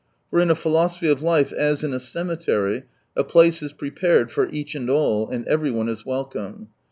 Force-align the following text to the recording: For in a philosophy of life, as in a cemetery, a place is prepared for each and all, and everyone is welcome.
For 0.31 0.39
in 0.39 0.49
a 0.49 0.55
philosophy 0.55 1.07
of 1.09 1.21
life, 1.21 1.51
as 1.53 1.83
in 1.83 1.93
a 1.93 1.99
cemetery, 1.99 2.85
a 3.15 3.23
place 3.23 3.61
is 3.61 3.71
prepared 3.71 4.31
for 4.31 4.49
each 4.49 4.73
and 4.73 4.89
all, 4.89 5.29
and 5.29 5.47
everyone 5.47 5.89
is 5.89 6.03
welcome. 6.07 6.69